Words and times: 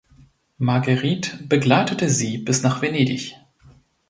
Marguerite 0.57 1.37
begleitete 1.47 2.09
sie 2.09 2.39
bis 2.39 2.63
nach 2.63 2.81
Venedig. 2.81 3.35